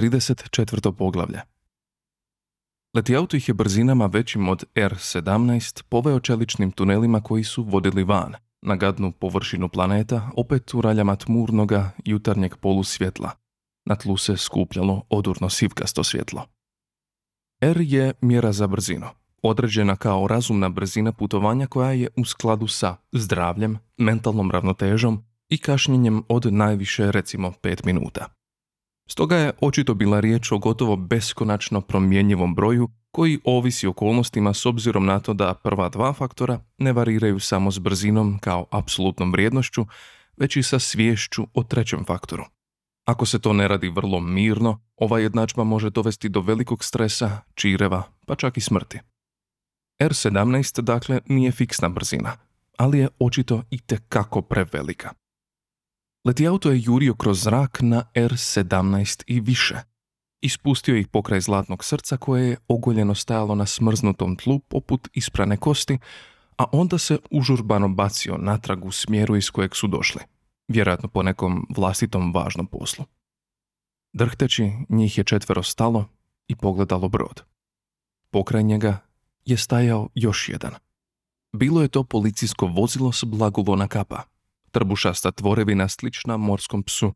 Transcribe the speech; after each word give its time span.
34. 0.00 0.92
poglavlje 0.92 1.40
Leti 2.94 3.16
auto 3.16 3.36
ih 3.36 3.48
je 3.48 3.54
brzinama 3.54 4.06
većim 4.06 4.48
od 4.48 4.64
R-17 4.74 5.82
poveo 5.88 6.20
čeličnim 6.20 6.70
tunelima 6.70 7.20
koji 7.20 7.44
su 7.44 7.62
vodili 7.62 8.04
van, 8.04 8.34
na 8.62 8.76
gadnu 8.76 9.12
površinu 9.12 9.68
planeta, 9.68 10.30
opet 10.36 10.74
u 10.74 10.80
raljama 10.80 11.16
tmurnoga 11.16 11.90
jutarnjeg 12.04 12.56
polusvjetla. 12.56 13.30
Na 13.84 13.96
tlu 13.96 14.16
se 14.16 14.36
skupljalo 14.36 15.02
odurno 15.08 15.50
sivkasto 15.50 16.04
svjetlo. 16.04 16.46
R 17.60 17.80
je 17.80 18.12
mjera 18.20 18.52
za 18.52 18.66
brzinu, 18.66 19.06
određena 19.42 19.96
kao 19.96 20.26
razumna 20.26 20.68
brzina 20.68 21.12
putovanja 21.12 21.66
koja 21.66 21.92
je 21.92 22.08
u 22.16 22.24
skladu 22.24 22.66
sa 22.66 22.96
zdravljem, 23.12 23.78
mentalnom 23.96 24.50
ravnotežom 24.50 25.24
i 25.48 25.58
kašnjenjem 25.58 26.22
od 26.28 26.52
najviše 26.52 27.12
recimo 27.12 27.52
5 27.62 27.86
minuta. 27.86 28.39
Stoga 29.12 29.36
je 29.36 29.52
očito 29.60 29.94
bila 29.94 30.20
riječ 30.20 30.52
o 30.52 30.58
gotovo 30.58 30.96
beskonačno 30.96 31.80
promjenjivom 31.80 32.54
broju 32.54 32.88
koji 33.10 33.38
ovisi 33.44 33.86
okolnostima 33.86 34.54
s 34.54 34.66
obzirom 34.66 35.06
na 35.06 35.20
to 35.20 35.34
da 35.34 35.54
prva 35.54 35.88
dva 35.88 36.12
faktora 36.12 36.60
ne 36.78 36.92
variraju 36.92 37.40
samo 37.40 37.70
s 37.70 37.78
brzinom 37.78 38.38
kao 38.38 38.66
apsolutnom 38.70 39.32
vrijednošću, 39.32 39.86
već 40.36 40.56
i 40.56 40.62
sa 40.62 40.78
sviješću 40.78 41.46
o 41.54 41.62
trećem 41.62 42.04
faktoru. 42.04 42.44
Ako 43.04 43.26
se 43.26 43.38
to 43.38 43.52
ne 43.52 43.68
radi 43.68 43.88
vrlo 43.88 44.20
mirno, 44.20 44.80
ova 44.96 45.18
jednadžba 45.18 45.64
može 45.64 45.90
dovesti 45.90 46.28
do 46.28 46.40
velikog 46.40 46.84
stresa, 46.84 47.40
čireva, 47.54 48.02
pa 48.26 48.34
čak 48.34 48.56
i 48.56 48.60
smrti. 48.60 48.98
R17 50.00 50.80
dakle 50.80 51.20
nije 51.26 51.52
fiksna 51.52 51.88
brzina, 51.88 52.32
ali 52.76 52.98
je 52.98 53.08
očito 53.18 53.62
i 53.70 53.78
tekako 53.78 54.42
prevelika. 54.42 55.19
Leti 56.24 56.46
auto 56.46 56.70
je 56.70 56.82
jurio 56.84 57.14
kroz 57.14 57.42
zrak 57.42 57.78
na 57.82 58.02
R17 58.14 59.24
i 59.26 59.40
više. 59.40 59.80
Ispustio 60.40 60.96
ih 60.96 61.08
pokraj 61.08 61.40
zlatnog 61.40 61.84
srca 61.84 62.16
koje 62.16 62.48
je 62.48 62.56
ogoljeno 62.68 63.14
stajalo 63.14 63.54
na 63.54 63.66
smrznutom 63.66 64.36
tlu 64.36 64.58
poput 64.58 65.08
isprane 65.12 65.56
kosti, 65.56 65.98
a 66.58 66.64
onda 66.72 66.98
se 66.98 67.18
užurbano 67.30 67.88
bacio 67.88 68.36
natrag 68.38 68.84
u 68.84 68.90
smjeru 68.90 69.36
iz 69.36 69.50
kojeg 69.50 69.76
su 69.76 69.86
došli, 69.86 70.20
vjerojatno 70.68 71.08
po 71.08 71.22
nekom 71.22 71.66
vlastitom 71.76 72.32
važnom 72.34 72.66
poslu. 72.66 73.04
Drhteći, 74.12 74.72
njih 74.88 75.18
je 75.18 75.24
četvero 75.24 75.62
stalo 75.62 76.04
i 76.48 76.56
pogledalo 76.56 77.08
brod. 77.08 77.42
Pokraj 78.30 78.62
njega 78.62 78.98
je 79.44 79.56
stajao 79.56 80.08
još 80.14 80.48
jedan. 80.48 80.74
Bilo 81.52 81.82
je 81.82 81.88
to 81.88 82.04
policijsko 82.04 82.66
vozilo 82.66 83.12
s 83.12 83.24
blagulona 83.24 83.88
kapa, 83.88 84.22
trbušasta 84.70 85.30
tvorevina 85.30 85.88
slična 85.88 86.36
morskom 86.36 86.82
psu, 86.82 87.14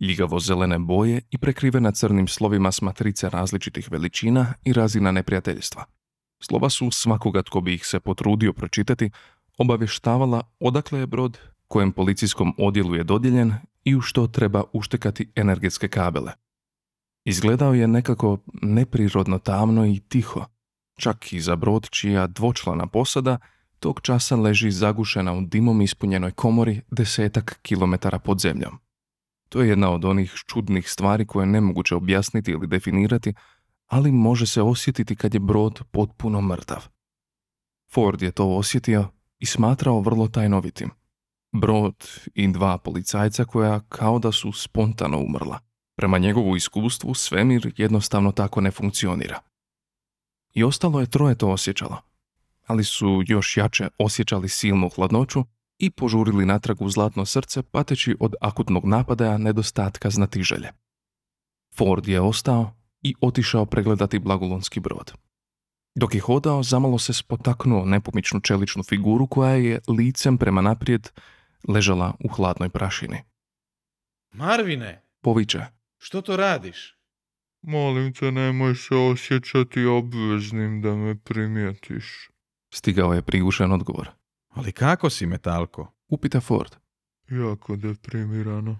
ljigavo 0.00 0.40
zelene 0.40 0.78
boje 0.78 1.20
i 1.30 1.38
prekrivena 1.38 1.92
crnim 1.92 2.28
slovima 2.28 2.72
s 2.72 2.82
matrice 2.82 3.30
različitih 3.30 3.88
veličina 3.90 4.54
i 4.64 4.72
razina 4.72 5.10
neprijateljstva. 5.10 5.84
Slova 6.40 6.70
su 6.70 6.90
svakoga 6.90 7.42
tko 7.42 7.60
bi 7.60 7.74
ih 7.74 7.86
se 7.86 8.00
potrudio 8.00 8.52
pročitati, 8.52 9.10
obavještavala 9.58 10.42
odakle 10.60 11.00
je 11.00 11.06
brod, 11.06 11.38
kojem 11.68 11.92
policijskom 11.92 12.54
odjelu 12.58 12.94
je 12.94 13.04
dodijeljen 13.04 13.54
i 13.84 13.96
u 13.96 14.00
što 14.00 14.26
treba 14.26 14.62
uštekati 14.72 15.32
energetske 15.36 15.88
kabele. 15.88 16.32
Izgledao 17.24 17.74
je 17.74 17.88
nekako 17.88 18.38
neprirodno 18.62 19.38
tamno 19.38 19.86
i 19.86 20.00
tiho, 20.00 20.44
čak 20.98 21.32
i 21.32 21.40
za 21.40 21.56
brod 21.56 21.90
čija 21.90 22.26
dvočlana 22.26 22.86
posada 22.86 23.38
tog 23.82 24.00
časa 24.00 24.36
leži 24.36 24.70
zagušena 24.70 25.32
u 25.32 25.40
dimom 25.40 25.82
ispunjenoj 25.82 26.30
komori 26.30 26.80
desetak 26.90 27.58
kilometara 27.62 28.18
pod 28.18 28.38
zemljom. 28.40 28.78
To 29.48 29.62
je 29.62 29.68
jedna 29.68 29.90
od 29.90 30.04
onih 30.04 30.34
čudnih 30.46 30.90
stvari 30.90 31.26
koje 31.26 31.42
je 31.42 31.46
nemoguće 31.46 31.94
objasniti 31.94 32.50
ili 32.50 32.66
definirati, 32.66 33.34
ali 33.86 34.12
može 34.12 34.46
se 34.46 34.62
osjetiti 34.62 35.16
kad 35.16 35.34
je 35.34 35.40
brod 35.40 35.82
potpuno 35.90 36.40
mrtav. 36.40 36.88
Ford 37.92 38.22
je 38.22 38.30
to 38.30 38.48
osjetio 38.56 39.08
i 39.38 39.46
smatrao 39.46 40.00
vrlo 40.00 40.28
tajnovitim. 40.28 40.90
Brod 41.52 42.08
i 42.34 42.48
dva 42.48 42.78
policajca 42.78 43.44
koja 43.44 43.80
kao 43.80 44.18
da 44.18 44.32
su 44.32 44.52
spontano 44.52 45.18
umrla. 45.18 45.58
Prema 45.96 46.18
njegovu 46.18 46.56
iskustvu 46.56 47.14
svemir 47.14 47.72
jednostavno 47.76 48.32
tako 48.32 48.60
ne 48.60 48.70
funkcionira. 48.70 49.40
I 50.54 50.64
ostalo 50.64 51.00
je 51.00 51.10
troje 51.10 51.34
to 51.34 51.50
osjećalo 51.50 52.11
ali 52.66 52.84
su 52.84 53.22
još 53.26 53.56
jače 53.56 53.88
osjećali 53.98 54.48
silnu 54.48 54.88
hladnoću 54.88 55.44
i 55.78 55.90
požurili 55.90 56.46
natrag 56.46 56.82
u 56.82 56.88
zlatno 56.88 57.24
srce 57.24 57.62
pateći 57.62 58.16
od 58.20 58.34
akutnog 58.40 58.84
napadaja 58.84 59.38
nedostatka 59.38 60.10
znatiželje. 60.10 60.68
Ford 61.76 62.08
je 62.08 62.20
ostao 62.20 62.74
i 63.02 63.14
otišao 63.20 63.66
pregledati 63.66 64.18
blagulonski 64.18 64.80
brod. 64.80 65.12
Dok 65.94 66.14
je 66.14 66.20
hodao, 66.20 66.62
zamalo 66.62 66.98
se 66.98 67.12
spotaknuo 67.12 67.84
nepomičnu 67.84 68.40
čeličnu 68.40 68.82
figuru 68.82 69.26
koja 69.26 69.54
je 69.54 69.80
licem 69.88 70.38
prema 70.38 70.60
naprijed 70.60 71.08
ležala 71.68 72.14
u 72.24 72.28
hladnoj 72.28 72.68
prašini. 72.68 73.18
Marvine! 74.32 75.02
Poviče. 75.20 75.66
Što 75.98 76.20
to 76.20 76.36
radiš? 76.36 76.98
Molim 77.62 78.12
te, 78.14 78.32
nemoj 78.32 78.74
se 78.74 78.94
osjećati 78.94 79.84
obveznim 79.84 80.82
da 80.82 80.94
me 80.94 81.18
primijetiš. 81.18 82.31
Stigao 82.74 83.12
je 83.12 83.22
prigušen 83.22 83.72
odgovor. 83.72 84.10
Ali 84.48 84.72
kako 84.72 85.10
si, 85.10 85.26
Metalko? 85.26 85.92
Upita 86.08 86.40
Ford. 86.40 86.76
Jako 87.30 87.76
deprimirano. 87.76 88.78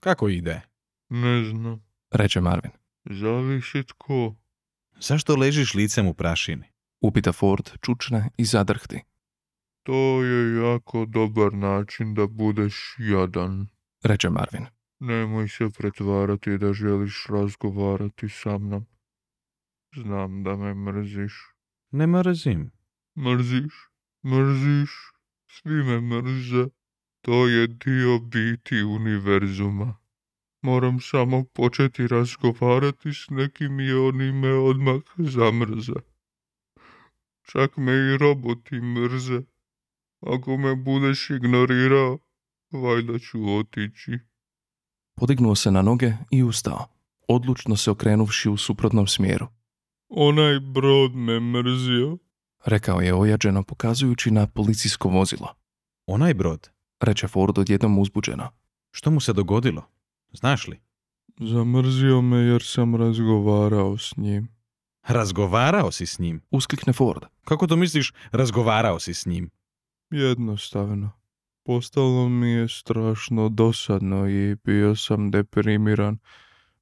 Kako 0.00 0.28
ide? 0.28 0.60
Ne 1.08 1.44
znam. 1.44 1.82
Reče 2.10 2.40
Marvin. 2.40 2.70
Zavisi 3.04 3.82
tko. 3.84 4.34
Zašto 5.00 5.36
ležiš 5.36 5.74
licem 5.74 6.06
u 6.06 6.14
prašini? 6.14 6.64
Upita 7.00 7.32
Ford 7.32 7.70
čučne 7.80 8.30
i 8.36 8.44
zadrhti. 8.44 9.00
To 9.82 10.22
je 10.22 10.56
jako 10.56 11.06
dobar 11.06 11.52
način 11.52 12.14
da 12.14 12.26
budeš 12.26 12.96
jadan. 12.98 13.68
Reče 14.02 14.30
Marvin. 14.30 14.66
Nemoj 15.00 15.48
se 15.48 15.70
pretvarati 15.78 16.58
da 16.58 16.72
želiš 16.72 17.26
razgovarati 17.28 18.28
sa 18.28 18.58
mnom. 18.58 18.86
Znam 19.96 20.42
da 20.42 20.56
me 20.56 20.74
mrziš. 20.74 21.32
Ne 21.90 22.06
mrzim. 22.06 22.70
Mrziš, 23.16 23.74
mrziš, 24.24 24.90
svi 25.46 25.84
me 25.84 26.00
mrze. 26.00 26.66
To 27.20 27.48
je 27.48 27.66
dio 27.66 28.18
biti 28.18 28.82
univerzuma. 28.82 29.96
Moram 30.62 31.00
samo 31.00 31.44
početi 31.44 32.06
razgovarati 32.06 33.14
s 33.14 33.30
nekim 33.30 33.80
i 33.80 33.92
oni 33.92 34.32
me 34.32 34.52
odmah 34.54 35.02
zamrze. 35.18 35.92
Čak 37.42 37.76
me 37.76 37.92
i 37.92 38.18
roboti 38.18 38.80
mrze. 38.80 39.40
Ako 40.26 40.56
me 40.56 40.76
budeš 40.76 41.30
ignorirao, 41.30 42.18
valjda 42.72 43.18
ću 43.18 43.38
otići. 43.58 44.18
Podignuo 45.14 45.54
se 45.54 45.70
na 45.70 45.82
noge 45.82 46.12
i 46.30 46.42
ustao, 46.42 46.86
odlučno 47.28 47.76
se 47.76 47.90
okrenuvši 47.90 48.48
u 48.48 48.56
suprotnom 48.56 49.06
smjeru. 49.06 49.46
Onaj 50.08 50.60
brod 50.60 51.14
me 51.14 51.40
mrzio, 51.40 52.18
rekao 52.64 53.00
je 53.00 53.14
ojađeno 53.14 53.62
pokazujući 53.62 54.30
na 54.30 54.46
policijsko 54.46 55.08
vozilo. 55.08 55.54
Onaj 56.06 56.34
brod? 56.34 56.70
Reče 57.00 57.28
Ford 57.28 57.58
odjednom 57.58 57.98
uzbuđeno. 57.98 58.48
Što 58.90 59.10
mu 59.10 59.20
se 59.20 59.32
dogodilo? 59.32 59.82
Znaš 60.32 60.68
li? 60.68 60.80
Zamrzio 61.40 62.20
me 62.20 62.38
jer 62.38 62.62
sam 62.62 62.96
razgovarao 62.96 63.98
s 63.98 64.16
njim. 64.16 64.48
Razgovarao 65.06 65.92
si 65.92 66.06
s 66.06 66.18
njim? 66.18 66.40
Usklikne 66.50 66.92
Ford. 66.92 67.22
Kako 67.44 67.66
to 67.66 67.76
misliš 67.76 68.12
razgovarao 68.32 68.98
si 68.98 69.14
s 69.14 69.26
njim? 69.26 69.50
Jednostavno. 70.10 71.10
Postalo 71.64 72.28
mi 72.28 72.50
je 72.50 72.68
strašno 72.68 73.48
dosadno 73.48 74.28
i 74.28 74.56
bio 74.64 74.96
sam 74.96 75.30
deprimiran, 75.30 76.18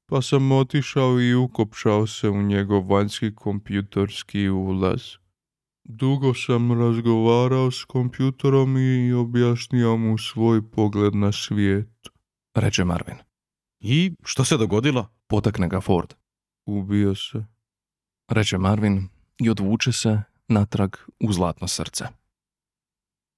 pa 0.06 0.22
sam 0.22 0.52
otišao 0.52 1.20
i 1.20 1.34
ukopšao 1.34 2.06
se 2.06 2.28
u 2.28 2.42
njegov 2.42 2.92
vanjski 2.92 3.34
kompjutorski 3.34 4.48
ulaz. 4.48 5.02
Dugo 5.84 6.34
sam 6.34 6.72
razgovarao 6.72 7.70
s 7.70 7.84
kompjutorom 7.84 8.76
i 8.76 9.12
objasnio 9.12 9.96
mu 9.96 10.18
svoj 10.18 10.70
pogled 10.70 11.14
na 11.14 11.32
svijet. 11.32 12.08
Reče 12.54 12.84
Marvin. 12.84 13.16
I 13.80 14.12
što 14.24 14.44
se 14.44 14.56
dogodilo? 14.56 15.08
Potakne 15.26 15.68
ga 15.68 15.80
Ford. 15.80 16.14
Ubio 16.66 17.14
se. 17.14 17.44
Reče 18.28 18.58
Marvin 18.58 19.08
i 19.38 19.50
odvuče 19.50 19.92
se 19.92 20.22
natrag 20.48 20.96
u 21.20 21.32
zlatno 21.32 21.68
srce. 21.68 22.19